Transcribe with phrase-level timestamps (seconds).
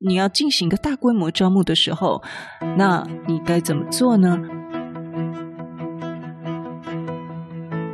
[0.00, 2.22] 你要进行一个大规模招募的时候，
[2.76, 4.38] 那你该怎么做呢？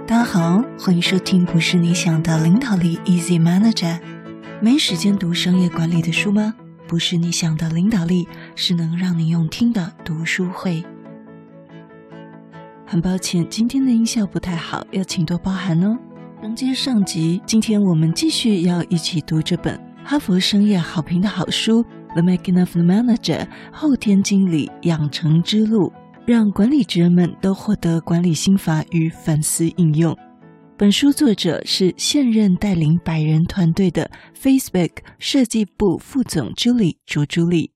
[0.07, 3.99] 大家好，欢迎收听不是你想的领导力 Easy Manager。
[4.61, 6.53] 没时间读商业管理的书吗？
[6.87, 10.85] 不是你想的领导力，是能让你用听的读书会。
[12.87, 15.97] 很抱歉，今天的音效不太好，要请多包涵哦。
[16.43, 21.83] 承接上集，今天我们继续要一起读这本哈佛商业好评的好书
[22.13, 23.39] 《The Making of the Manager》
[23.73, 25.91] 后天经理养成之路，
[26.27, 30.15] 让管理职人们都获得管理心法与反思应用。
[30.77, 37.71] 本书作者是现任带领百人团队的 Facebook 设计部副总 Julie 卓朱莉。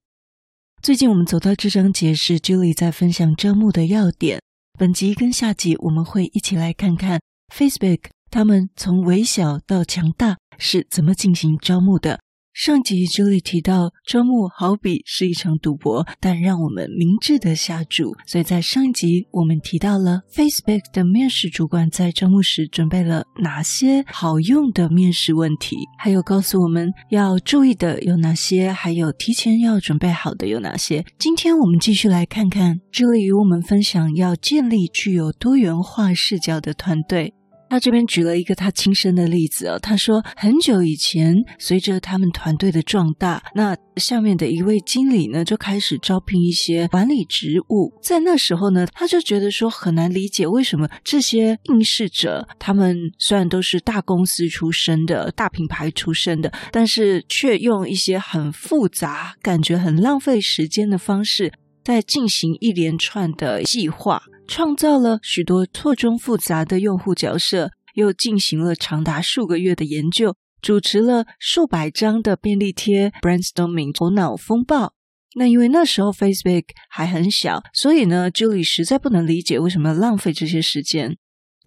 [0.83, 4.39] 最近我们走到这章节是 Julie 在分享招募的要点。
[4.77, 7.19] 本集跟下集我们会一起来看看
[7.51, 8.01] Facebook。
[8.31, 12.19] 他们从微小到强大是怎么进行招募的？
[12.51, 18.11] 上集这里提到，招募好比是一场赌博，但让我们明智的下注。
[18.25, 31.05] 所以在上一集我们提到了 Facebook 的面试主管在招募时准备了哪些好用的面试问题，还有告诉我们要注意的有哪些，还有提前要准备好的有哪些。
[31.17, 37.35] 今天我们继续来看看 Julie 与我们分享要建立具有多元化视角的团队。
[37.69, 47.93] 他这边举了一个他亲身的例子哦，他说很久以前，随着他们团队的壮大，那下面的一位经理呢就开始招聘一些管理职务。
[48.01, 61.53] 在那时候呢，他就觉得说很难理解为什么这些应试者，他们虽然都是大公司出身的、大品牌出身的，但是却用一些很复杂、感觉很浪费时间的方式，
[61.83, 64.23] 在进行一连串的计划。
[64.49, 74.95] 创造了许多错综复杂的用户角色，又进行了长达数个月的研究，主持了数百张的便利贴 brainstorming 头脑风暴。
[75.35, 81.15] 那因为那时候 Facebook 还很小，所以呢，Julie 实在不能理解为什么要浪费这些时间。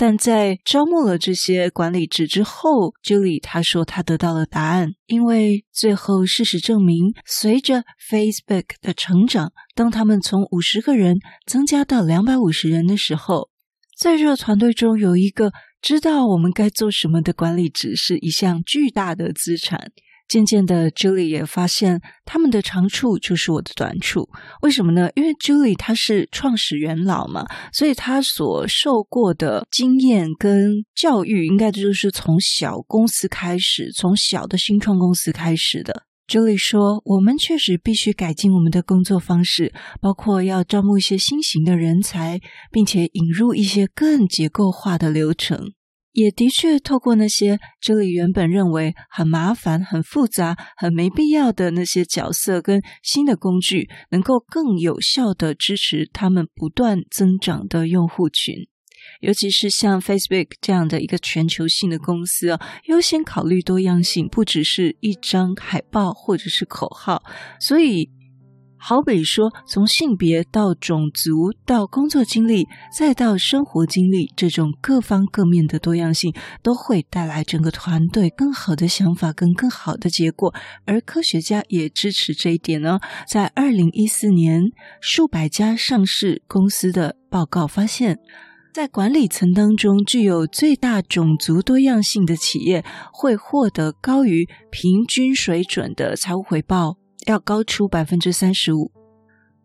[0.02, 13.48] 但在招募了这些管理职之后，Julie 她说她得到了答案，因为最后事实证明，随着 Facebook 的成长，当他们从五十个人增加到两百五十人的时候，
[13.96, 19.92] 在这个团队中有一个知道我们该做什么的管理职，是一项巨大的资产。
[20.32, 24.30] 渐渐的，Julie 也发现他们的长处就是我的短处。
[24.62, 25.10] 为什么呢？
[25.14, 36.04] 因为 Julie 她是创始元老嘛，所以她所受过的经验跟教育，应该就是从小公司开始，从小的新创公司开始的。
[36.26, 45.72] Julie 说：“我们确实必须改进我们的工作方式，包括要招募一些新型的人才，并且引入一些更结构化的流程。”
[46.12, 58.54] 也的确，透过那些这里原本认为很麻烦、很复杂、很没必要的那些角色跟新的工具，能够更有效地支持他们不断增长的用户群。
[59.20, 67.22] 尤其是像 Facebook 这样的一个全球性的公司啊，优先考虑多样性，不只是一张海报或者是口号，
[67.58, 68.10] 所以。
[68.84, 76.34] 好比说，从性别到种族，到工作经历，再到生活经历，这种各方各面的多样性，
[76.64, 80.52] 都会带来整个团队更好的想法跟更好的结果。
[80.84, 82.98] 而科学家也支持这一点呢。
[83.28, 84.60] 在二零一四年，
[85.00, 88.18] 数百家上市公司的报告发现，
[88.74, 97.01] 在管理层当中具有最大种族多样性的企业，会获得高于平均水准的财务回报。
[97.26, 98.90] 要高出百分之三十五。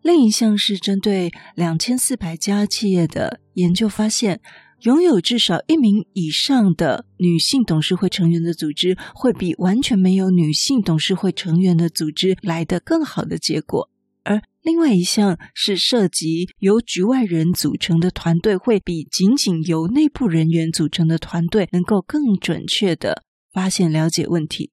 [0.02, 4.40] 另一项是针对两千四百家企业的研究发现，
[4.82, 13.90] 拥有至少一名以上的女性董事会成员的组织，会比完全没有女性董事会成员的组织来得更好的结果。
[14.22, 24.70] 而另外一项是涉及由局外人组成的团队，会比仅仅由内部人员组成的团队能够更准确地发现了解问题。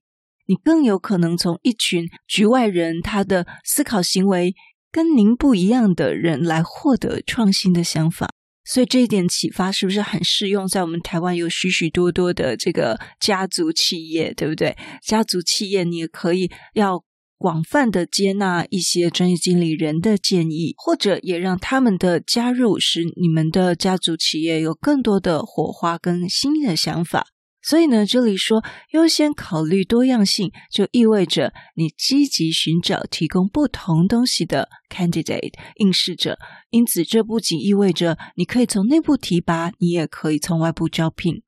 [0.48, 4.56] 你更有可能从一群局外人他的思考行为
[4.92, 8.30] 跟您不一样的人来获得创新的想法，
[8.64, 14.78] 所以这一点启发是不是很适用在我们台湾有许许多多的这个家族企业，对不对？
[15.04, 17.04] 家族企业你也可以要
[17.38, 27.28] 广泛的接纳一些专业经理人的建议，或者也让他们的加入使你们的家族企业有更多的火花跟新的想法。
[27.68, 36.38] 所以呢，这里说优先考虑多样性，就意味着你积极寻找提供不同东西的 candidate 应试者。
[36.70, 41.42] 因此，这不仅意味着你可以从内部提拔，你也可以从外部招聘。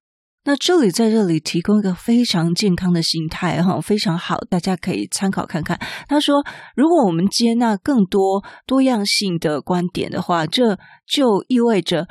[0.45, 5.77] 那这里在这里提供一个非常健康的心态哈，非常好，大家可以参考看看。
[6.07, 6.43] 他说，
[6.75, 12.07] 如果我们接纳更多多样性的观点的话，这就意味着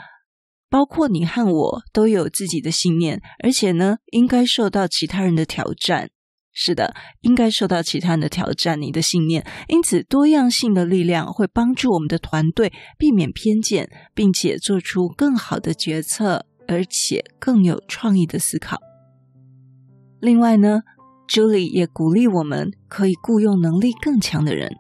[0.77, 6.11] 包括你和我都有自己的信念，而且呢，应该受到其他人的挑战。
[6.53, 9.43] 是的，应该受到其他人的挑战，你的信念。
[9.69, 16.45] 因此，多样性的力量会帮助我们的团队避免偏见，并且做出更好的决策。
[16.69, 18.77] 而且更有创意的思考。
[20.21, 20.81] 另外呢
[21.29, 24.77] ，Julie 也鼓励我们可以雇佣能力更强的人。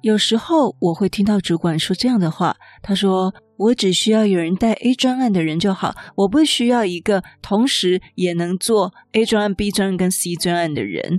[0.00, 11.18] 有时候我会听到主管说这样的话，他说：“我只需要有人带 A 专案的人就好，我不需要一个同时也能做 A 专案、B 专案跟 C 专案的人。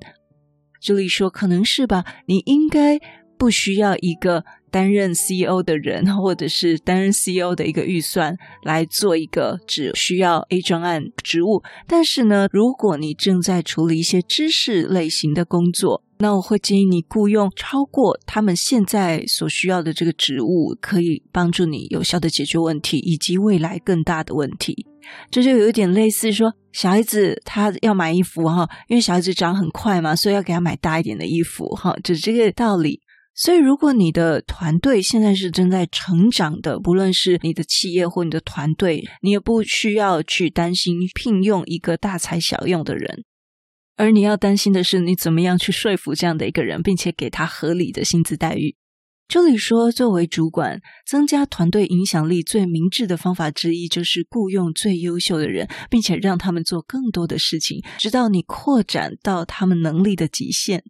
[0.81, 2.99] ”Julie 说：“可能是吧，你应该
[3.37, 11.63] 不需要一个。”担任 CEO 的人，或者是担任 CEO 的一个预算来做一个只需要 A 专案职务。
[11.87, 24.85] 但是呢，如果你正在处理一些知识类型的工作，那我会建议你雇佣超过他们现在所需要的这个职务，可以帮助你有效的解决问题，以及未来更大的问题。
[25.31, 32.99] 这就有点类似说，小孩子他要买衣服哈，因为小孩子长很快嘛，所以要给他买大一点的衣服哈，就这个道理。
[33.39, 43.23] 所以，如果你的团队现在是正在成长的，不论是你的企业或你的团队，你也不需要去担心聘用一个大材小用的人，
[43.97, 48.75] 而你要担心的是，你怎么样去说服这样的一个人，并且给他合理的薪资待遇。
[49.27, 60.83] 这里说，作为主管，增加团队影响力最明智的方法之一，就是雇佣最优秀的人，并且让他们做更多的事情，直到你扩展到他们能力的极限。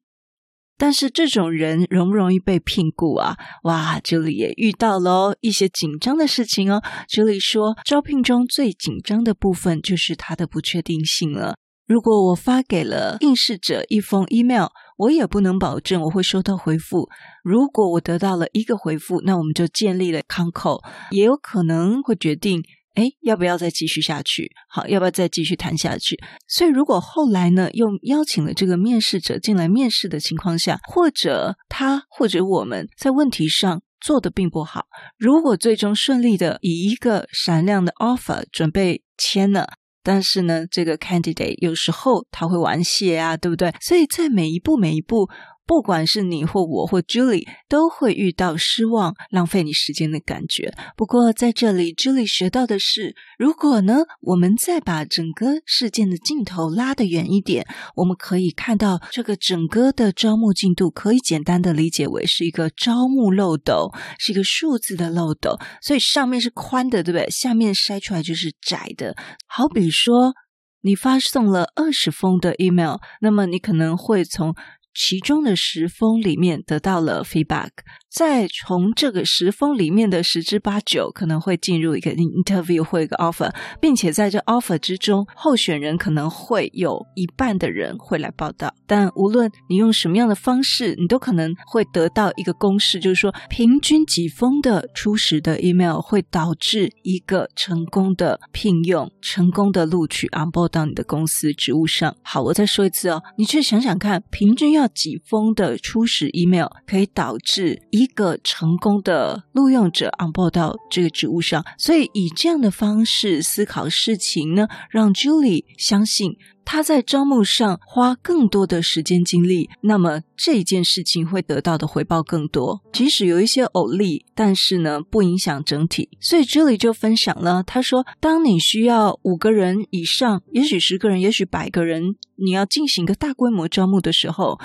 [0.78, 3.38] 但是这种人容不容易被聘雇啊？
[3.64, 6.84] 哇，这里也遇到了哦一些紧张的事情哦。
[7.08, 11.58] 这里说，招聘中最紧张的部分就是它的不确定性了。
[11.88, 14.68] 如果我发给了应试者一封 email，
[14.98, 17.08] 我也不能保证我会收到回复。
[17.44, 22.62] 如果我得到了一个回复，那我们就建立了 concall，也有可能会决定。
[22.96, 24.52] 哎，要不要再继续下去？
[24.68, 26.18] 好，要不要再继续谈下去？
[26.48, 39.74] 所以，如果后来呢，又邀请了这个面试者进来面试的情况下，或者他或者我们在问题上做得并不好，如果最终顺利的以一个闪亮的 offer 准备签了，
[40.08, 43.74] 但是呢，这个 candidate 有时候他会玩谢啊，对不对？
[43.82, 45.28] 所以在每一步每一步。
[45.68, 50.74] 不管是你或我或 Julie，都会遇到失望、浪费你时间的感觉。
[50.96, 57.68] 不过在这里，Julie 学到的是，如果呢，我们再把整个事件的镜头拉得远一点，
[57.98, 65.60] 我们可以看到这个整个的招募进度，可以简单的理解为是一个招募漏斗，是一个数字的漏斗。
[65.82, 67.30] 所以上面是宽的，对不对？
[67.30, 69.16] 下面筛出来就是窄的。
[69.48, 70.34] 好比说，
[70.82, 74.56] 你发送了二十封的 email，那么你可能会从
[74.98, 77.70] 其中的十封里面得到了 feedback，
[78.10, 88.74] 再从这个十封里面的十之八九可能会进入一个 interview 或一个 offer，并且在这 offer 之中，候选人可能会有一半的人会来报道。
[88.88, 102.16] 但无论你用什么样的方式，你都可能会得到一个公式，就是说平均几封的初始的 email 会导致一个成功的聘用、成功的录取 onboard 到你的公司职务上。
[102.24, 104.87] 好，我再说一次哦，你去想想看，平均要。
[104.88, 116.38] 几封的初始 email 可以导致一个成功的录用者 onboard 到这个职务上，所以以这样的方式思考事情呢，让 Julie 相信。
[116.70, 122.82] 他在招募上花更多的时间精力，那么这件事情会得到的回报更多。
[122.92, 126.10] 即使有一些偶例，但是呢，不影响整体。
[126.20, 132.04] 所以这里就分享了，他说：当你需要五个人以上，也许十个人，也许百个人，
[132.36, 134.60] 你要进行一个大规模招募的时候。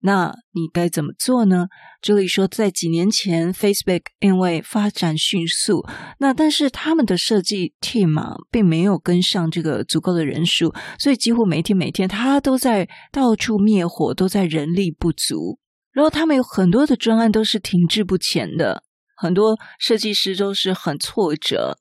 [0.00, 1.66] 那你该怎么做呢？
[2.00, 5.84] 这里说，在几年前，Facebook 因为发展迅速，
[6.20, 15.58] 那但是他们的设计 team 啊，并没有跟上这个足够的人数，所以几乎每天每天他都在到处灭火，都在人力不足。
[15.90, 18.84] 然后他们有很多的专案都是停滞不前的，
[19.16, 21.76] 很多设计师都是很挫折。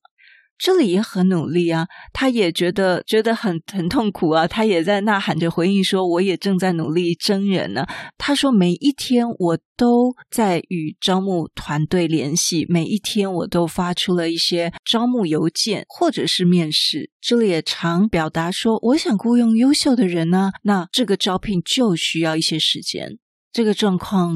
[0.57, 7.85] 这里也很努力啊，他也觉得觉得很很痛苦啊，他也在呐喊着回应说：“我也正在努力征人呢。”
[8.17, 17.11] 他说：“每一天我都在与招募团队联系，每一天我都发出了一些招募邮件或者是面试。
[17.21, 23.19] 这里也常表达说，我想雇佣优秀的人呢，那这个招聘就需要一些时间。
[23.53, 24.35] 这个状况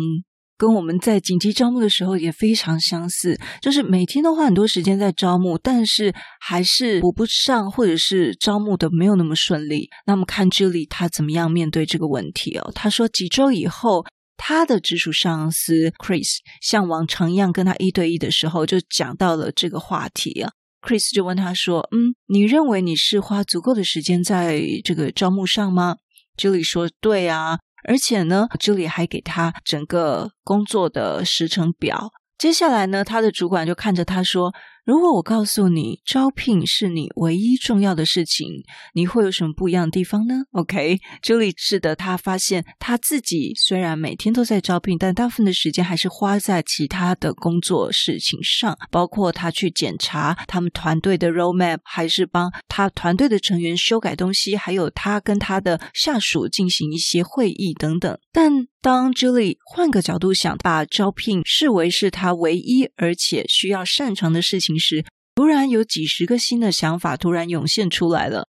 [0.61, 9.89] 跟我们在紧急招募的时候也非常相似，就是每天都花很多时间在招募，但是还是补不上，或者是招募的没有那么顺利。
[10.05, 12.71] 那么看 Julie 她怎么样面对这个问题哦？
[12.75, 14.05] 她说几周以后，
[14.37, 16.27] 她的直属上司 Chris
[16.61, 20.51] 像往常一样跟她一对一的时候，就讲到了这个话题啊。
[20.83, 25.95] Chris 就问他说：“嗯，你认为你是花足够的时间在这个招募上吗
[26.37, 32.11] ？”Julie 说：“对啊，而且呢这里还给他整个工作的时程表。
[32.37, 34.53] 接下来呢，他的主管就看着他说。”
[34.91, 38.45] 如果我告诉你，招聘是你唯一重要的事情，
[38.93, 58.19] 你会有什么不一样的地方呢？OK，Julie 是的，他发现他自己虽然每天都在招聘，但大部分的时间还是花在其他的工作事情上，包括他去检查他们团队的 roadmap，还是帮他团队的成员修改东西，还有他跟他的下属进行一些会议等等。
[58.33, 68.47] 但当 Julie 换个角度想，把招聘视为是他唯一而且需要擅长的事情时，突然有几十个新的想法突然涌现出来了。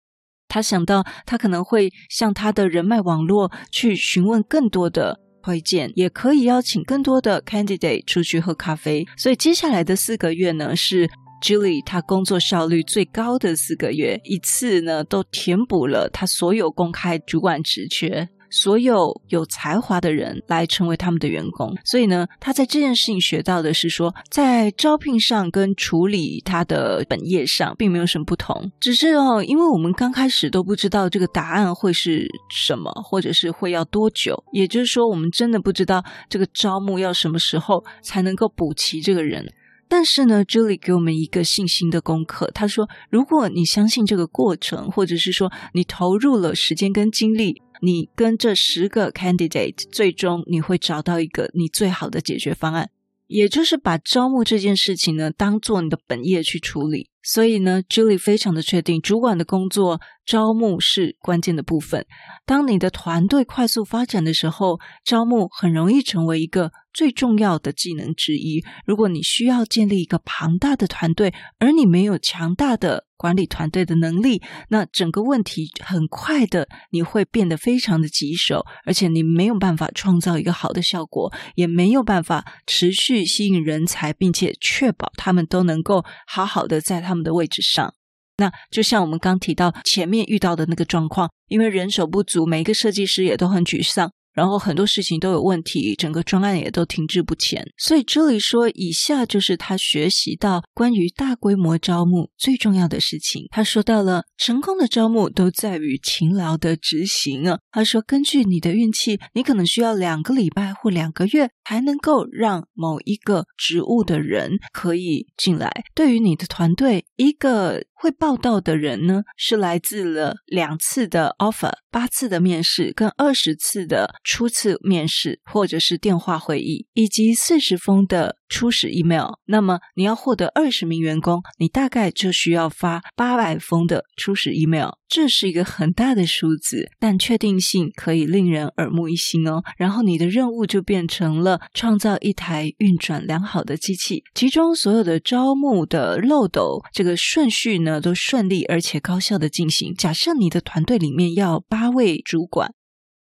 [0.48, 9.06] 他想到，他可能会向他的人脉网络去询问更多的推荐，也可以邀请更多的 candidate 出去喝咖啡。
[9.16, 11.08] 所以接下来的四个月呢，是
[11.42, 18.28] Julie 他工作效率最高的四个月，一次呢都填补了他所有公开主管职缺。
[18.50, 39.52] 所有有才华的人来成为他们的员工，所以呢，他在这件事情学到的是说，在招聘上跟处理他的本业上并没有什么不同，只是哦，因为我们刚开始都不知道这个答案会是什么，或者是会要多久，也就是说，我们真的不知道这个招募要什么时候才能够补齐这个人。
[39.88, 47.62] 但是呢，Julie 给我们一个信心的功课，他说，如果你相信这个过程，或者是说你投入了时间跟精力。
[47.80, 52.90] 你跟这十个 candidate，最终你会找到一个你最好的解决方案，
[53.26, 57.08] 也就是把招募这件事情呢，当做你的本业去处理。
[57.26, 62.06] 所以呢，Julie 非常的确定，主管的工作招募是关键的部分。
[62.46, 68.62] 当你的团队快速发展的时候，招募很容易成为一个最重要的技能之一。
[68.86, 87.94] 如果你需要建立一个庞大的团队，而你没有强大的管理团队的能力，那整个问题很快的你会变得非常的棘手，而且你没有办法创造一个好的效果，也没有办法持续吸引人才，并且确保他们都能够好好的在他们的位置上。
[88.36, 94.12] 那就像我们刚提到前面遇到的那个状况，因为人手不足，每一个设计师也都很沮丧。
[94.36, 97.64] 然后很多事情都有问题，整个专案也都停滞不前。
[97.78, 103.46] 所以这里说，以下就是他学习到关于大规模招募最重要的事情。
[103.50, 107.58] 他说到了，成功的招募都在于勤劳的执行啊。
[107.70, 115.70] 他说，根据你的运气，你可能需要两个礼拜或两个月，才能够让某一个职务的人可以进来。
[115.94, 134.90] 对于你的团队，一个会报到的人呢，是来自了两次的 offer、八次的面试跟二十次的初次面试，或者是电话会议，以及四十封的初始 email，那么你要获得二十名员工，你大概就需要发八百封的初始 email。
[135.08, 139.62] 这是一个很大的数字，但确定性可以令人耳目一新哦。
[139.78, 149.94] 然后你的任务就变成了创造一台运转良好的机器，其中所有的招募的漏斗，这个顺序呢都顺利而且高效的进行。
[149.94, 152.74] 假设你的团队里面要八位主管，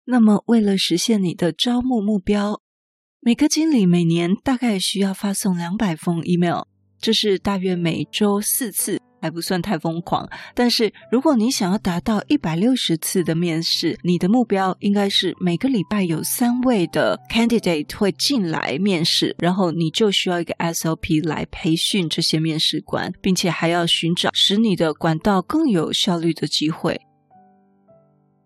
[0.06, 2.62] 那么为了实现你的招募目标。
[3.28, 6.62] 每个经理每年大概需要发送两百封 email，
[6.98, 10.26] 这是大约每周四次，还不算太疯狂。
[10.54, 26.98] 但是如果你想要达到一百六十次的面试，你的目标应该是每个礼拜有三位的 candidate 会进来面试，然后你就需要一个 SOP 来培训这些面试官，并且还要寻找使你的管道更有效率的机会。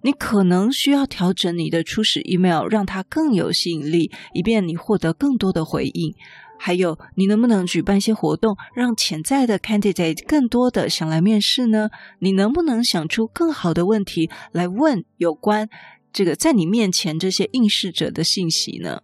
[0.02, 6.14] 你可能需要调整你的初始 email，让它更有吸引力，以便你获得更多的回应。
[6.58, 11.90] 还有，你能不能举办一些活动，让潜在的 candidate 更多的想来面试呢？
[12.20, 15.68] 你能不能想出更好的问题来问有关
[16.12, 19.02] 这个在你面前这些应试者的信息呢？